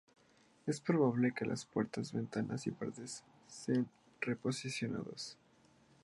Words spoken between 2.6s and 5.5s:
y paredes sean re-posicionados.